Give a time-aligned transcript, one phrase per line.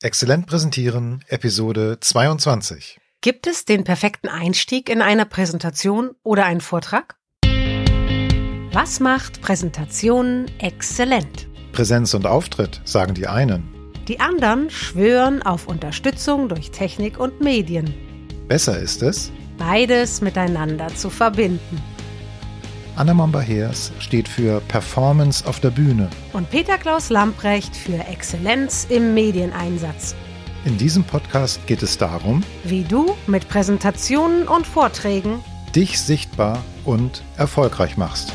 [0.00, 3.00] Exzellent präsentieren, Episode 22.
[3.20, 7.16] Gibt es den perfekten Einstieg in eine Präsentation oder einen Vortrag?
[8.70, 11.48] Was macht Präsentationen exzellent?
[11.72, 13.92] Präsenz und Auftritt, sagen die einen.
[14.06, 17.92] Die anderen schwören auf Unterstützung durch Technik und Medien.
[18.46, 21.82] Besser ist es, Beides miteinander zu verbinden.
[22.98, 26.10] Anna Momba-Heers steht für Performance auf der Bühne.
[26.32, 30.16] Und Peter Klaus Lamprecht für Exzellenz im Medieneinsatz.
[30.64, 35.44] In diesem Podcast geht es darum, Wie du mit Präsentationen und Vorträgen
[35.76, 38.32] dich sichtbar und erfolgreich machst.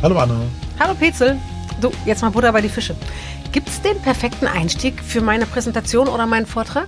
[0.00, 0.42] Hallo Anna.
[0.78, 1.36] Hallo Petzel.
[1.80, 2.94] Du, jetzt mal Butter bei die Fische.
[3.50, 6.86] Gibt's den perfekten Einstieg für meine Präsentation oder meinen Vortrag?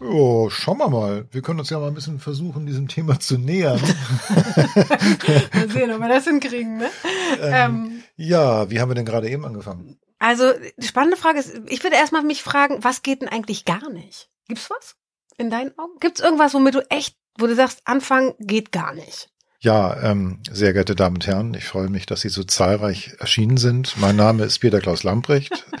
[0.00, 1.26] Oh, schauen wir mal.
[1.30, 3.80] Wir können uns ja mal ein bisschen versuchen, diesem Thema zu nähern.
[5.54, 6.90] Mal sehen, ob wir das hinkriegen, ne?
[7.40, 9.98] Ähm, ja, wie haben wir denn gerade eben angefangen?
[10.18, 13.90] also, die spannende Frage ist, ich würde erstmal mich fragen, was geht denn eigentlich gar
[13.90, 14.30] nicht?
[14.48, 14.96] Gibt's was?
[15.36, 15.98] In deinen Augen?
[16.00, 19.30] Gibt's irgendwas, womit du echt, wo du sagst, Anfang geht gar nicht?
[19.60, 23.56] Ja, ähm, sehr geehrte Damen und Herren, ich freue mich, dass Sie so zahlreich erschienen
[23.56, 23.96] sind.
[23.96, 25.66] Mein Name ist Peter Klaus Lamprecht.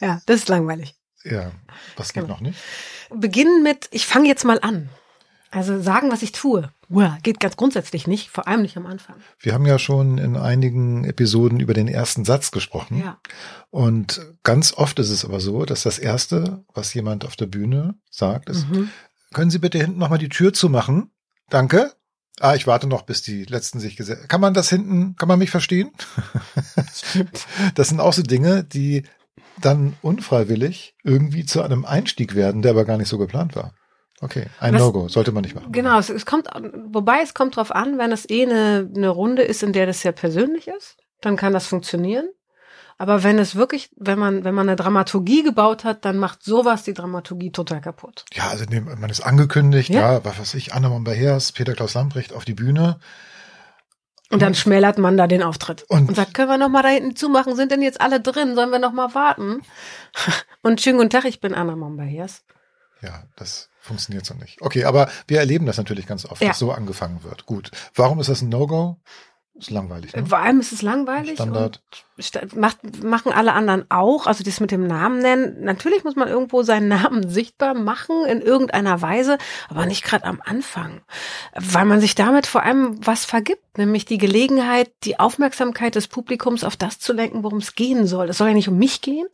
[0.00, 0.94] Ja, das ist langweilig.
[1.24, 1.50] Ja,
[1.96, 2.34] was geht Genau.
[2.34, 2.58] noch nicht?
[3.14, 4.88] Beginnen mit, ich fange jetzt mal an.
[5.50, 6.70] Also sagen, was ich tue.
[7.22, 9.14] Geht ganz grundsätzlich nicht, vor allem nicht am Anfang.
[9.38, 12.98] Wir haben ja schon in einigen Episoden über den ersten Satz gesprochen.
[12.98, 13.18] Ja.
[13.70, 17.94] Und ganz oft ist es aber so, dass das Erste, was jemand auf der Bühne
[18.10, 18.90] sagt, ist, Mhm.
[19.32, 21.10] können Sie bitte hinten nochmal die Tür zumachen?
[21.50, 21.92] Danke.
[22.40, 25.38] Ah, ich warte noch, bis die Letzten sich gesetzt Kann man das hinten, kann man
[25.38, 25.92] mich verstehen?
[27.74, 29.04] Das sind auch so Dinge, die
[29.60, 33.72] dann unfreiwillig irgendwie zu einem Einstieg werden, der aber gar nicht so geplant war.
[34.20, 35.72] Okay, ein No-Go, sollte man nicht machen.
[35.72, 36.48] Genau, es, es kommt,
[36.88, 40.00] wobei es kommt drauf an, wenn es eh eine, eine Runde ist, in der das
[40.00, 42.28] sehr persönlich ist, dann kann das funktionieren.
[42.96, 46.84] Aber wenn es wirklich, wenn man, wenn man eine Dramaturgie gebaut hat, dann macht sowas
[46.84, 48.24] die Dramaturgie total kaputt.
[48.32, 50.12] Ja, also man ist angekündigt, Ja.
[50.14, 53.00] ja, was weiß ich, Anna Momba-Heers, Peter Klaus Lamprecht auf die Bühne.
[54.30, 55.84] Und dann schmälert man da den Auftritt.
[55.88, 57.54] Und- Und, sagt, können wir noch mal da hinten zumachen?
[57.56, 58.54] Sind denn jetzt alle drin?
[58.54, 59.62] Sollen wir noch mal warten?
[60.62, 62.42] Und schönen guten Tag, ich bin Anna Mombayers.
[63.02, 64.62] Ja, das funktioniert so nicht.
[64.62, 66.48] Okay, aber wir erleben das natürlich ganz oft, Ja.
[66.48, 67.44] dass so angefangen wird.
[67.44, 67.70] Gut.
[67.94, 68.96] Warum ist das ein No-Go?
[69.56, 70.26] Ist langweilig, ne?
[70.26, 71.34] Vor allem ist es langweilig.
[71.34, 71.80] Standard.
[72.56, 74.26] Macht, machen alle anderen auch.
[74.26, 75.62] Also das mit dem Namen nennen.
[75.62, 79.38] Natürlich muss man irgendwo seinen Namen sichtbar machen in irgendeiner Weise,
[79.68, 81.02] aber nicht gerade am Anfang.
[81.54, 86.64] Weil man sich damit vor allem was vergibt, nämlich die Gelegenheit, die Aufmerksamkeit des Publikums
[86.64, 88.30] auf das zu lenken, worum es gehen soll.
[88.30, 89.28] Es soll ja nicht um mich gehen,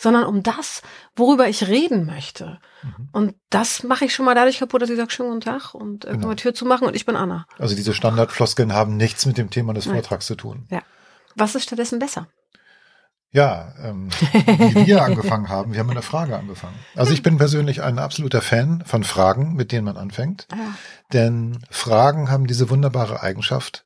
[0.00, 0.80] sondern um das,
[1.14, 2.58] worüber ich reden möchte.
[2.82, 3.08] Mhm.
[3.12, 6.06] Und das mache ich schon mal dadurch kaputt, dass ich sage, schönen guten Tag und
[6.06, 6.20] äh, Genau.
[6.28, 6.34] genau.
[6.34, 7.46] Tür zu machen und ich bin Anna.
[7.58, 9.96] Also diese Standardfloskeln haben nichts mit dem Thema des Nein.
[9.96, 10.66] Vortrags zu tun.
[11.36, 12.28] Was ist stattdessen besser?
[13.30, 16.74] Ja, ähm, wie wir angefangen haben, wir haben mit einer Frage angefangen.
[16.96, 20.48] Also ich bin persönlich ein absoluter Fan von Fragen, mit denen man anfängt.
[20.50, 20.74] Ja.
[21.12, 23.84] Denn Fragen haben diese wunderbare Eigenschaft,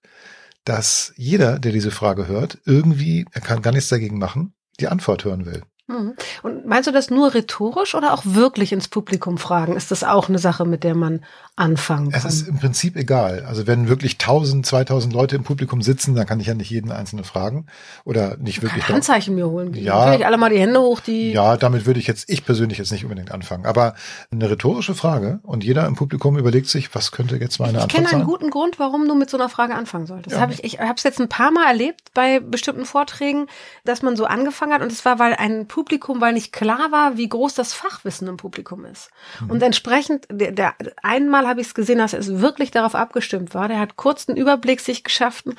[0.64, 5.24] dass jeder, der diese Frage hört, irgendwie, er kann gar nichts dagegen machen, die Antwort
[5.24, 5.62] hören will.
[5.86, 6.14] Mhm.
[6.42, 9.76] Und meinst du das nur rhetorisch oder auch wirklich ins Publikum fragen?
[9.76, 11.24] Ist das auch eine Sache, mit der man
[11.56, 12.30] anfangen Es kann?
[12.30, 13.44] ist im Prinzip egal.
[13.46, 16.90] Also wenn wirklich 1000, 2000 Leute im Publikum sitzen, dann kann ich ja nicht jeden
[16.90, 17.66] einzelnen fragen
[18.04, 18.84] oder nicht wirklich.
[18.84, 19.74] Kein Handzeichen mir holen.
[19.74, 20.06] Ja.
[20.06, 21.32] Natürlich alle mal die Hände hoch, die.
[21.32, 23.66] Ja, damit würde ich jetzt, ich persönlich jetzt nicht unbedingt anfangen.
[23.66, 23.94] Aber
[24.32, 27.92] eine rhetorische Frage und jeder im Publikum überlegt sich, was könnte jetzt meine ich Antwort
[27.92, 28.26] kenne einen sein?
[28.26, 30.36] guten Grund, warum du mit so einer Frage anfangen solltest.
[30.36, 30.40] Ja.
[30.42, 33.48] Hab ich ich habe es jetzt ein paar Mal erlebt bei bestimmten Vorträgen,
[33.84, 37.16] dass man so angefangen hat und es war, weil ein Publikum, weil nicht klar war,
[37.16, 39.10] wie groß das Fachwissen im Publikum ist.
[39.40, 39.50] Mhm.
[39.50, 43.66] Und entsprechend, der, der einmal habe ich es gesehen, dass es wirklich darauf abgestimmt war.
[43.66, 45.58] Der hat kurz einen Überblick sich geschaffen.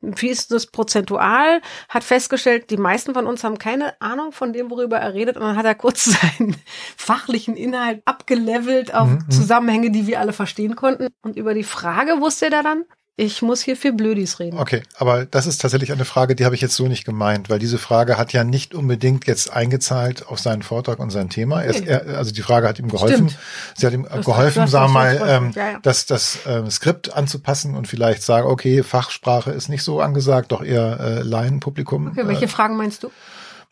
[0.00, 1.60] Wie ist das prozentual?
[1.88, 5.36] Hat festgestellt, die meisten von uns haben keine Ahnung von dem, worüber er redet.
[5.36, 6.04] Und dann hat er kurz
[6.38, 6.56] seinen
[6.96, 9.30] fachlichen Inhalt abgelevelt auf Mhm, mhm.
[9.30, 11.08] Zusammenhänge, die wir alle verstehen konnten.
[11.22, 12.84] Und über die Frage wusste er dann,
[13.16, 14.58] ich muss hier für Blödis reden.
[14.58, 17.58] Okay, aber das ist tatsächlich eine Frage, die habe ich jetzt so nicht gemeint, weil
[17.58, 21.62] diese Frage hat ja nicht unbedingt jetzt eingezahlt auf seinen Vortrag und sein Thema.
[21.62, 21.86] Er, Nee.
[21.86, 23.28] er, also die Frage hat ihm geholfen.
[23.28, 23.38] Stimmt.
[23.76, 25.78] Sie hat ihm hast- geholfen, du hast sagen wir mal, das- das- ähm, ja, ja.
[25.82, 30.62] das, das ähm, Skript anzupassen und vielleicht sagen, okay, Fachsprache ist nicht so angesagt, doch
[30.62, 32.08] eher äh, Laienpublikum.
[32.08, 33.10] Okay, welche äh, Fragen meinst du?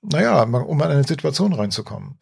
[0.02, 2.16] naja, um an eine Situation reinzukommen.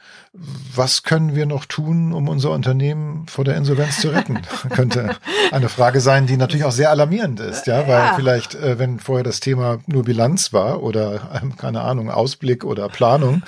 [0.74, 4.40] Was können wir noch tun, um unser Unternehmen vor der Insolvenz zu retten?
[4.70, 5.14] könnte,
[5.52, 8.12] eine Frage sein, die natürlich auch sehr alarmierend ist, ja, weil ja.
[8.14, 12.88] vielleicht, äh, wenn vorher das Thema nur Bilanz war oder ähm, keine Ahnung, Ausblick oder
[12.88, 13.42] Planung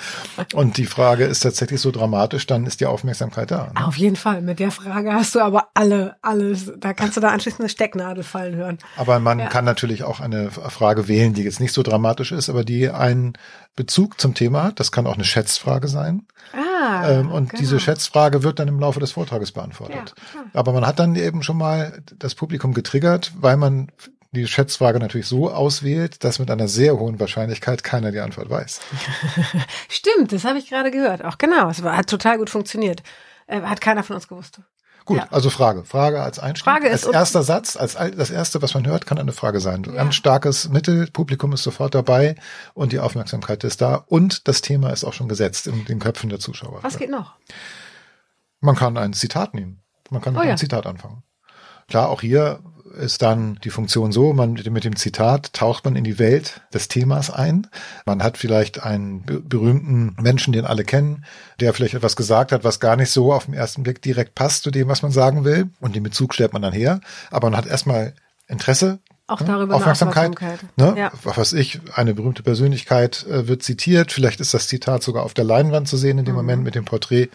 [0.53, 3.71] und die Frage ist tatsächlich so dramatisch, dann ist die Aufmerksamkeit da.
[3.73, 3.87] Ne?
[3.87, 4.41] Auf jeden Fall.
[4.41, 8.23] Mit der Frage hast du aber alle, alles, da kannst du da anschließend eine Stecknadel
[8.23, 8.77] fallen hören.
[8.97, 9.47] Aber man ja.
[9.47, 13.33] kann natürlich auch eine Frage wählen, die jetzt nicht so dramatisch ist, aber die einen
[13.75, 14.79] Bezug zum Thema hat.
[14.79, 16.27] Das kann auch eine Schätzfrage sein.
[16.53, 16.70] Ah,
[17.05, 17.59] ähm, und genau.
[17.59, 20.13] diese Schätzfrage wird dann im Laufe des Vortrages beantwortet.
[20.33, 23.91] Ja, Aber man hat dann eben schon mal das Publikum getriggert, weil man
[24.31, 28.79] die Schätzfrage natürlich so auswählt, dass mit einer sehr hohen Wahrscheinlichkeit keiner die Antwort weiß.
[29.89, 31.23] Stimmt, das habe ich gerade gehört.
[31.25, 33.03] Auch genau, es hat total gut funktioniert.
[33.47, 34.61] Äh, hat keiner von uns gewusst.
[35.05, 35.27] Gut, ja.
[35.31, 35.83] also Frage.
[35.83, 36.65] Frage als Einstieg.
[36.65, 39.83] Frage ist als erster Satz, als das erste, was man hört, kann eine Frage sein.
[39.83, 40.01] Ja.
[40.01, 42.35] Ein starkes Mittel, Publikum ist sofort dabei
[42.73, 46.29] und die Aufmerksamkeit ist da und das Thema ist auch schon gesetzt in den Köpfen
[46.29, 46.79] der Zuschauer.
[46.83, 47.33] Was geht noch?
[48.59, 49.81] Man kann ein Zitat nehmen.
[50.09, 50.57] Man kann mit oh, einem ja.
[50.57, 51.23] Zitat anfangen.
[51.87, 52.59] Klar, auch hier
[52.99, 56.87] ist dann die Funktion so, man mit dem Zitat taucht man in die Welt des
[56.87, 57.67] Themas ein.
[58.05, 61.25] Man hat vielleicht einen berühmten Menschen, den alle kennen,
[61.59, 64.63] der vielleicht etwas gesagt hat, was gar nicht so auf den ersten Blick direkt passt
[64.63, 65.69] zu dem, was man sagen will.
[65.79, 67.01] Und den Bezug stellt man dann her.
[67.29, 68.13] Aber man hat erstmal
[68.47, 68.99] Interesse
[69.31, 69.47] auch ne?
[69.47, 70.31] darüber Aufmerksamkeit.
[70.31, 70.77] Aufmerksamkeit.
[70.77, 70.93] Ne?
[70.97, 71.11] Ja.
[71.23, 74.11] Was weiß ich, eine berühmte Persönlichkeit äh, wird zitiert.
[74.11, 76.41] Vielleicht ist das Zitat sogar auf der Leinwand zu sehen in dem mhm.
[76.41, 77.29] Moment mit dem Porträt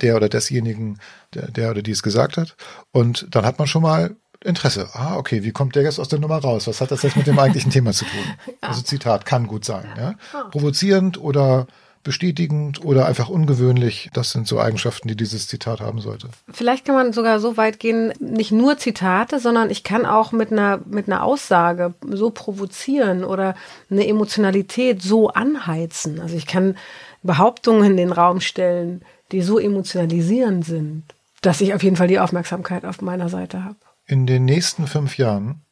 [0.00, 0.98] der oder desjenigen,
[1.34, 2.56] der, der oder die es gesagt hat.
[2.92, 4.88] Und dann hat man schon mal Interesse.
[4.94, 6.66] Ah, okay, wie kommt der jetzt aus der Nummer raus?
[6.66, 8.20] Was hat das jetzt mit dem eigentlichen Thema zu tun?
[8.62, 8.68] Ja.
[8.68, 9.84] Also Zitat kann gut sein.
[9.96, 10.14] Ja?
[10.50, 11.66] Provozierend oder
[12.02, 14.10] bestätigend oder einfach ungewöhnlich.
[14.14, 16.28] Das sind so Eigenschaften, die dieses Zitat haben sollte.
[16.50, 20.50] Vielleicht kann man sogar so weit gehen, nicht nur Zitate, sondern ich kann auch mit
[20.50, 23.54] einer, mit einer Aussage so provozieren oder
[23.90, 26.20] eine Emotionalität so anheizen.
[26.20, 26.76] Also ich kann
[27.22, 31.02] Behauptungen in den Raum stellen, die so emotionalisierend sind,
[31.42, 33.76] dass ich auf jeden Fall die Aufmerksamkeit auf meiner Seite habe.
[34.10, 35.64] In den nächsten fünf Jahren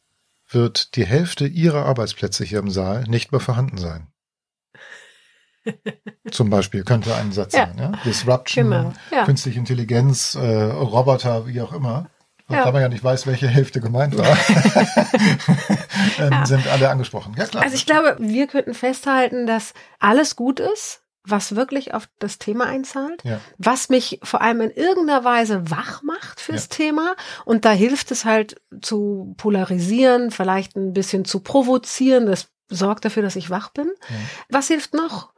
[0.49, 4.07] wird die Hälfte Ihrer Arbeitsplätze hier im Saal nicht mehr vorhanden sein.
[6.31, 7.67] Zum Beispiel könnte ein Satz ja.
[7.67, 7.77] sein.
[7.77, 7.91] Ja?
[8.05, 8.93] Disruption, genau.
[9.11, 9.25] ja.
[9.25, 12.09] künstliche Intelligenz, äh, Roboter, wie auch immer.
[12.47, 12.63] Ja.
[12.63, 14.25] Da man ja nicht weiß, welche Hälfte gemeint war,
[16.19, 17.35] ähm, sind alle angesprochen.
[17.37, 17.63] Ja, klar.
[17.63, 22.65] Also ich glaube, wir könnten festhalten, dass alles gut ist, was wirklich auf das Thema
[22.65, 23.39] einzahlt, ja.
[23.57, 26.75] was mich vor allem in irgendeiner Weise wach macht fürs ja.
[26.75, 27.15] Thema.
[27.45, 32.25] Und da hilft es halt zu polarisieren, vielleicht ein bisschen zu provozieren.
[32.25, 33.91] Das sorgt dafür, dass ich wach bin.
[34.09, 34.15] Ja.
[34.49, 35.33] Was hilft noch,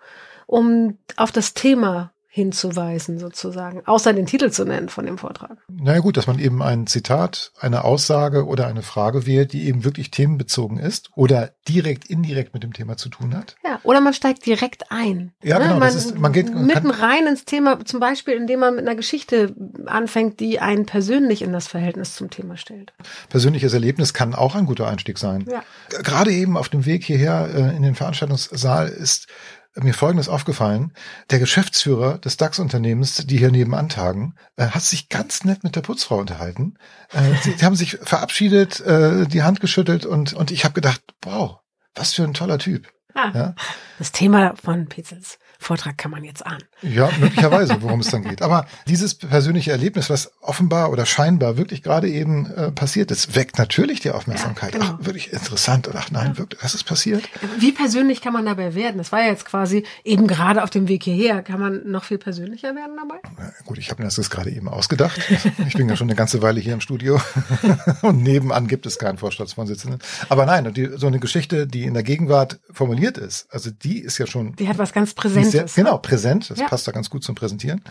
[0.45, 5.57] um auf das Thema hinzuweisen, sozusagen, außer den Titel zu nennen von dem Vortrag.
[5.67, 9.83] Naja gut, dass man eben ein Zitat, eine Aussage oder eine Frage wählt, die eben
[9.83, 13.57] wirklich themenbezogen ist oder direkt, indirekt mit dem Thema zu tun hat.
[13.65, 15.33] Ja, oder man steigt direkt ein.
[15.43, 15.65] Ja, ne?
[15.65, 15.79] genau.
[15.79, 18.95] Man, das ist, man geht mitten rein ins Thema, zum Beispiel, indem man mit einer
[18.95, 19.53] Geschichte
[19.87, 22.93] anfängt, die einen persönlich in das Verhältnis zum Thema stellt.
[23.27, 25.45] Persönliches Erlebnis kann auch ein guter Einstieg sein.
[25.51, 25.63] Ja.
[26.01, 29.27] Gerade eben auf dem Weg hierher äh, in den Veranstaltungssaal ist
[29.75, 30.93] mir Folgendes aufgefallen.
[31.29, 35.81] Der Geschäftsführer des DAX-Unternehmens, die hier nebenan tagen, äh, hat sich ganz nett mit der
[35.81, 36.75] Putzfrau unterhalten.
[37.11, 41.59] Äh, sie, haben sich verabschiedet, äh, die Hand geschüttelt und, und ich habe gedacht, wow,
[41.95, 42.87] was für ein toller Typ.
[43.13, 43.55] Ah, ja?
[43.99, 45.37] Das Thema von Pizzels.
[45.61, 46.63] Vortrag kann man jetzt ahnen.
[46.81, 48.41] Ja, möglicherweise, worum es dann geht.
[48.41, 53.59] Aber dieses persönliche Erlebnis, was offenbar oder scheinbar wirklich gerade eben äh, passiert ist, weckt
[53.59, 54.73] natürlich die Aufmerksamkeit.
[54.73, 54.97] Ja, genau.
[54.99, 55.87] Ach, wirklich interessant.
[55.87, 56.37] Und ach nein, ja.
[56.39, 57.29] wirklich, was ist passiert?
[57.59, 58.97] Wie persönlich kann man dabei werden?
[58.97, 61.43] Das war ja jetzt quasi eben gerade auf dem Weg hierher.
[61.43, 63.21] Kann man noch viel persönlicher werden dabei?
[63.37, 65.21] Ja, gut, ich habe mir das jetzt gerade eben ausgedacht.
[65.67, 67.21] Ich bin ja schon eine ganze Weile hier im Studio
[68.01, 69.99] und nebenan gibt es keinen Vorstandsvorsitzenden.
[70.27, 74.17] Aber nein, die, so eine Geschichte, die in der Gegenwart formuliert ist, also die ist
[74.17, 74.55] ja schon.
[74.55, 76.49] Die hat was ganz Präsentes sehr, genau, präsent.
[76.49, 76.67] Das ja.
[76.67, 77.81] passt da ganz gut zum Präsentieren.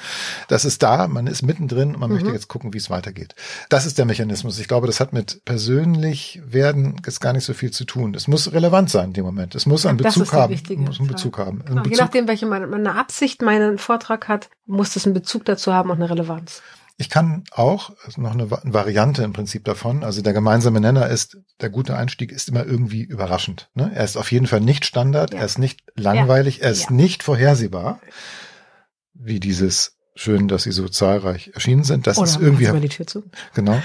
[0.49, 2.17] Das ist da, man ist mittendrin und man mhm.
[2.17, 3.35] möchte jetzt gucken, wie es weitergeht.
[3.69, 4.59] Das ist der Mechanismus.
[4.59, 8.15] Ich glaube, das hat mit persönlich werden jetzt gar nicht so viel zu tun.
[8.15, 9.55] Es muss relevant sein in dem Moment.
[9.55, 10.59] Es muss einen Bezug haben.
[10.77, 11.65] Muss einen Bezug haben.
[11.65, 11.83] Genau.
[11.83, 11.93] Bezug.
[11.93, 15.97] Je nachdem, welche meine Absicht meinen Vortrag hat, muss es einen Bezug dazu haben und
[15.97, 16.63] eine Relevanz.
[17.01, 21.39] Ich kann auch, also noch eine Variante im Prinzip davon, also der gemeinsame Nenner ist,
[21.63, 23.71] der gute Einstieg ist immer irgendwie überraschend.
[23.73, 23.91] Ne?
[23.95, 25.39] Er ist auf jeden Fall nicht Standard, ja.
[25.39, 26.65] er ist nicht langweilig, ja.
[26.65, 26.93] er ist ja.
[26.97, 28.03] nicht vorhersehbar,
[29.15, 32.07] wie dieses schön, dass sie so zahlreich erschienen sind.
[32.07, 32.67] Das Oder ist irgendwie.
[32.69, 33.23] Mal die Tür zu.
[33.55, 33.81] Genau.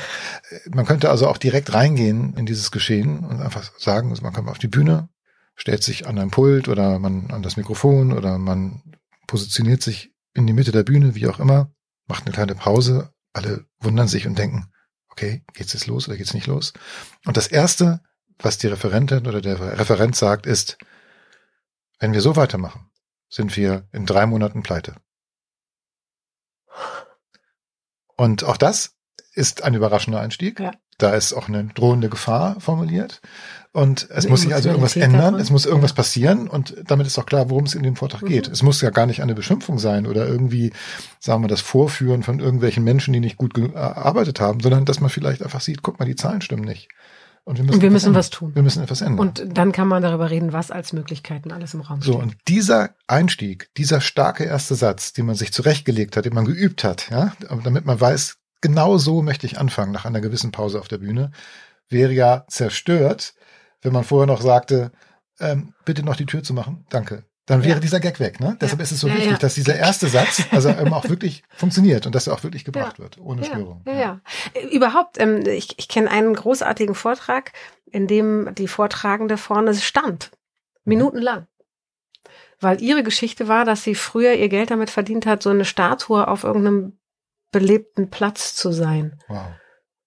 [0.67, 4.49] Man könnte also auch direkt reingehen in dieses Geschehen und einfach sagen, also man kommt
[4.49, 5.07] auf die Bühne,
[5.55, 8.81] stellt sich an ein Pult oder man an das Mikrofon oder man
[9.25, 11.71] positioniert sich in die Mitte der Bühne, wie auch immer
[12.07, 14.71] macht eine kleine Pause, alle wundern sich und denken,
[15.09, 16.73] okay, geht's jetzt los oder geht's nicht los?
[17.25, 18.01] Und das erste,
[18.39, 20.77] was die Referentin oder der Referent sagt, ist,
[21.99, 22.89] wenn wir so weitermachen,
[23.29, 24.95] sind wir in drei Monaten pleite.
[28.17, 28.95] Und auch das
[29.33, 30.59] ist ein überraschender Einstieg.
[30.59, 30.71] Ja.
[30.97, 33.21] Da ist auch eine drohende Gefahr formuliert.
[33.73, 35.39] Und es Eine muss sich also irgendwas ändern, davon.
[35.41, 38.27] es muss irgendwas passieren und damit ist auch klar, worum es in dem Vortrag Mhm.
[38.27, 38.47] geht.
[38.47, 40.71] Es muss ja gar nicht eine Beschimpfung sein oder irgendwie,
[41.19, 45.09] sagen wir, das Vorführen von irgendwelchen Menschen, die nicht gut gearbeitet haben, sondern dass man
[45.09, 46.87] vielleicht einfach sieht, guck mal, die Zahlen stimmen nicht.
[47.43, 48.55] Und wir müssen, Und wir etwas müssen was tun.
[48.55, 49.19] Wir müssen etwas ändern.
[49.19, 52.23] Und dann kann man darüber reden, was als Möglichkeiten alles im Raum So, steht.
[52.23, 56.83] und dieser Einstieg, dieser starke erste Satz, den man sich zurechtgelegt hat, den man geübt
[56.85, 57.33] hat, ja,
[57.63, 61.31] damit man weiß, genau so möchte ich anfangen nach einer gewissen Pause auf der Bühne,
[61.89, 63.33] wäre ja zerstört,
[63.81, 64.91] wenn man vorher noch sagte,
[65.39, 67.25] ähm, bitte noch die Tür zu machen, danke.
[67.45, 67.79] Dann wäre Ja.
[67.79, 68.57] dieser Gag weg, ne?
[68.59, 69.37] Deshalb ist es so Ja, wichtig, ja.
[69.37, 72.97] dass dieser erste Satz, also eben auch wirklich funktioniert und dass er auch wirklich gebracht
[72.97, 73.03] Ja.
[73.03, 73.83] wird, ohne ja, Störung.
[73.85, 74.21] Ja, ja.
[74.55, 77.51] Äh, Überhaupt, ähm, ich, ich kenne einen großartigen Vortrag,
[77.91, 80.31] in dem die Vortragende vorne stand.
[80.85, 81.45] Minutenlang.
[82.59, 86.27] Weil ihre Geschichte war, dass sie früher ihr Geld damit verdient hat, so eine Statue
[86.27, 86.97] auf irgendeinem
[87.51, 89.19] belebten Platz zu sein.
[89.27, 89.47] Wow.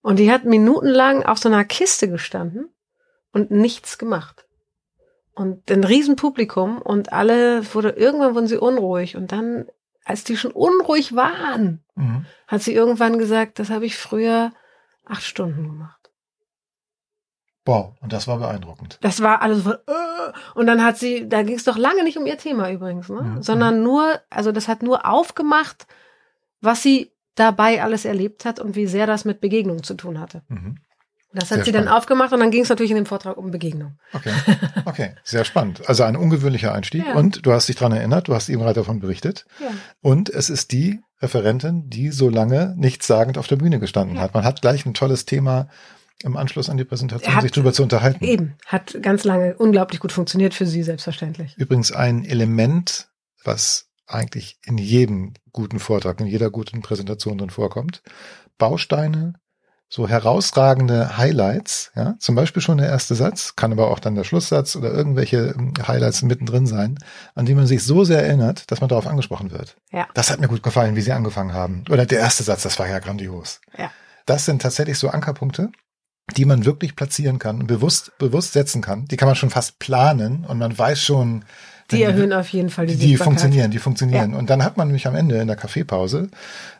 [0.03, 2.69] Und die hat minutenlang auf so einer Kiste gestanden
[3.33, 4.47] und nichts gemacht.
[5.35, 9.17] Und ein Riesenpublikum und alle wurde, irgendwann wurden sie unruhig.
[9.17, 9.67] Und dann,
[10.05, 12.27] als die schon unruhig waren, Mhm.
[12.47, 14.53] hat sie irgendwann gesagt, das habe ich früher
[15.05, 16.11] acht Stunden gemacht.
[17.65, 18.99] Wow, und das war beeindruckend.
[19.03, 22.17] Das war alles so, äh, und dann hat sie, da ging es doch lange nicht
[22.17, 23.21] um ihr Thema übrigens, ne?
[23.23, 23.43] Mhm.
[23.43, 25.87] sondern nur, also das hat nur aufgemacht,
[26.61, 30.43] was sie dabei alles erlebt hat und wie sehr das mit Begegnung zu tun hatte.
[30.49, 30.79] Mhm.
[31.33, 31.99] Das hat Sehr sie dann spannend.
[31.99, 33.99] aufgemacht und dann ging es natürlich in dem Vortrag um Begegnung.
[34.15, 34.33] Okay,
[34.87, 35.87] okay, sehr spannend.
[35.87, 37.15] Also ein ungewöhnlicher Einstieg Ja.
[37.17, 39.45] und du hast dich dran erinnert, du hast eben gerade davon berichtet.
[39.61, 39.67] Ja.
[40.01, 44.23] Und es ist die Referentin, die so lange nichtssagend auf der Bühne gestanden Ja.
[44.23, 44.33] hat.
[44.33, 45.69] Man hat gleich ein tolles Thema
[46.25, 48.25] im Anschluss an die Präsentation, Hat- sich drüber zu unterhalten.
[48.25, 51.55] Eben, hat ganz lange unglaublich gut funktioniert für sie, selbstverständlich.
[51.59, 53.09] Übrigens ein Element,
[53.45, 58.03] was eigentlich in jedem guten Vortrag, in jeder guten Präsentation drin vorkommt.
[58.57, 59.35] Bausteine,
[59.89, 64.25] so herausragende Highlights, ja, zum Beispiel schon der erste Satz, kann aber auch dann der
[64.25, 66.99] Schlusssatz oder irgendwelche ähm, Highlights mittendrin sein,
[67.35, 69.77] an die man sich so sehr erinnert, dass man darauf angesprochen wird.
[69.91, 70.07] Ja.
[70.13, 71.85] Das hat mir gut gefallen, wie sie angefangen haben.
[71.89, 73.61] Oder der erste Satz, das war ja grandios.
[73.79, 73.91] Ja.
[74.27, 75.71] Das sind tatsächlich so Ankerpunkte,
[76.37, 79.07] die man wirklich platzieren kann und bewusst, bewusst setzen kann.
[79.07, 81.47] Die kann man schon fast planen und man weiß schon,
[81.91, 83.25] Die erhöhen auf jeden Fall die, die, die Sichtbarkeit.
[83.41, 84.35] funktionieren, die funktionieren.
[84.35, 86.29] Und dann hat man nämlich am Ende in der Kaffeepause,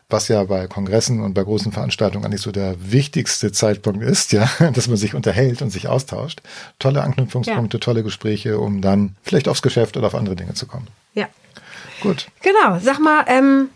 [0.07, 4.47] was ja bei Kongressen und bei großen Veranstaltungen eigentlich so der wichtigste Zeitpunkt ist, ja,
[4.73, 6.41] dass man sich unterhält und sich austauscht.
[6.77, 10.87] Tolle Anknüpfungspunkte, tolle Gespräche, um dann vielleicht aufs Geschäft oder auf andere Dinge zu kommen.
[11.15, 11.27] Ja,
[12.01, 12.27] Gut.
[12.41, 12.79] genau.
[12.79, 13.69] Sag mal, ähm,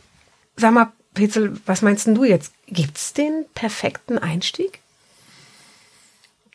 [0.56, 2.54] sag mal, Petzel, was meinst denn du jetzt?
[2.68, 4.80] Gibt's den perfekten Einstieg?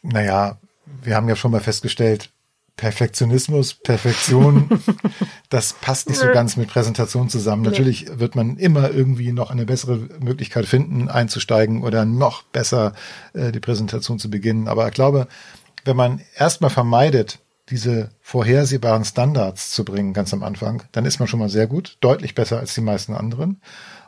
[0.02, 0.56] Naja,
[1.02, 2.30] wir haben ja schon mal festgestellt,
[2.78, 4.70] Perfektionismus, Perfektion,
[5.50, 7.62] das passt nicht so ganz mit Präsentation zusammen.
[7.62, 12.94] Natürlich wird man immer irgendwie noch eine bessere Möglichkeit finden, einzusteigen oder noch besser
[13.35, 14.68] äh, die Präsentation zu beginnen.
[14.68, 15.26] Aber ich glaube,
[15.85, 21.26] wenn man erstmal vermeidet, diese vorhersehbaren Standards zu bringen, ganz am Anfang, dann ist man
[21.26, 23.61] schon mal sehr gut, deutlich besser als die meisten anderen.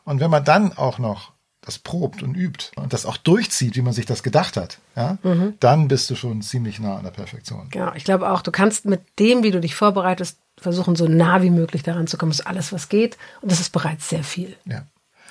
[0.04, 3.82] Und wenn man dann auch noch das probt und übt und das auch durchzieht, wie
[3.82, 5.18] man sich das gedacht hat, ja,
[5.60, 7.68] dann bist du schon ziemlich nah an der Perfektion.
[7.70, 11.42] Genau, ich glaube auch, du kannst mit dem, wie du dich vorbereitest, versuchen, so nah
[11.42, 12.30] wie möglich daran zu kommen.
[12.30, 13.16] Das ist alles, was geht.
[13.40, 14.56] Und das ist bereits sehr viel.
[14.66, 14.82] Ja.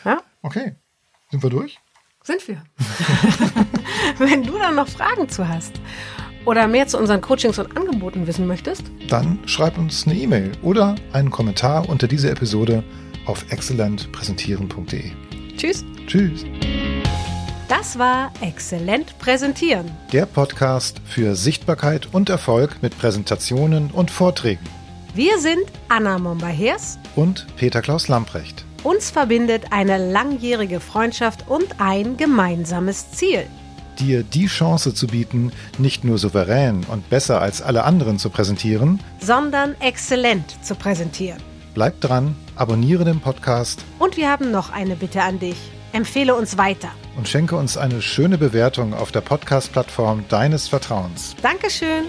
[0.06, 0.22] Ja?
[0.42, 0.76] Okay.
[1.32, 1.80] Sind wir durch?
[2.24, 2.64] Sind wir.
[4.18, 5.74] Wenn du dann noch Fragen zu hast
[6.46, 10.96] oder mehr zu unseren Coachings und Angeboten wissen möchtest, Dann schreib uns eine E-Mail oder
[11.14, 12.84] einen Kommentar unter dieser Episode
[13.26, 15.12] auf excellentpräsentieren.de.
[15.60, 15.84] tschüss.
[16.08, 16.46] Tschüss.
[17.68, 19.92] Das war Exzellent Präsentieren.
[20.12, 24.64] Der Podcast für Sichtbarkeit und Erfolg mit Präsentationen und Vorträgen.
[25.14, 26.98] Wir sind Anna Momba-Hers.
[27.16, 28.64] Und Peter Klaus Lamprecht.
[28.84, 33.46] Uns verbindet eine langjährige Freundschaft und ein gemeinsames Ziel.
[34.00, 39.02] Dir die Chance zu bieten, nicht nur souverän und besser als alle anderen zu präsentieren,
[39.20, 41.49] sondern exzellent zu präsentieren.
[41.80, 45.56] Bleib dran, abonniere den Podcast Und wir haben noch eine Bitte an dich.
[45.94, 46.90] Empfehle uns weiter.
[47.16, 51.38] und schenke uns eine schöne Bewertung auf der Podcast-Plattform deines Vertrauens.
[51.42, 52.04] Dankeschön.